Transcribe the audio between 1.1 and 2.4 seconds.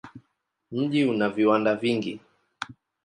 viwanda vingi.